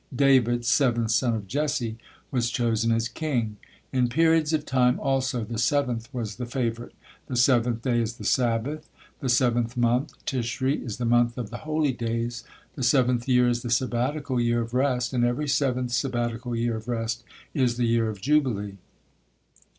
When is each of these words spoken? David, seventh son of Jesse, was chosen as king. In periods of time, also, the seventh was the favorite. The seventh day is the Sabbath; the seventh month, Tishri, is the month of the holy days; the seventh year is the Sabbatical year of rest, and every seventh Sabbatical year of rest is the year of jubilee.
David, 0.15 0.65
seventh 0.65 1.11
son 1.11 1.35
of 1.35 1.47
Jesse, 1.47 1.95
was 2.31 2.49
chosen 2.49 2.91
as 2.91 3.07
king. 3.07 3.57
In 3.93 4.09
periods 4.09 4.51
of 4.51 4.65
time, 4.65 4.99
also, 4.99 5.43
the 5.43 5.59
seventh 5.59 6.11
was 6.11 6.37
the 6.37 6.47
favorite. 6.47 6.95
The 7.27 7.35
seventh 7.35 7.83
day 7.83 8.01
is 8.01 8.15
the 8.15 8.23
Sabbath; 8.23 8.89
the 9.19 9.29
seventh 9.29 9.77
month, 9.77 10.13
Tishri, 10.25 10.83
is 10.83 10.97
the 10.97 11.05
month 11.05 11.37
of 11.37 11.51
the 11.51 11.57
holy 11.69 11.91
days; 11.91 12.43
the 12.73 12.81
seventh 12.81 13.27
year 13.27 13.47
is 13.47 13.61
the 13.61 13.69
Sabbatical 13.69 14.41
year 14.41 14.61
of 14.61 14.73
rest, 14.73 15.13
and 15.13 15.23
every 15.23 15.47
seventh 15.47 15.91
Sabbatical 15.91 16.55
year 16.55 16.77
of 16.77 16.87
rest 16.87 17.23
is 17.53 17.77
the 17.77 17.85
year 17.85 18.09
of 18.09 18.19
jubilee. 18.19 18.77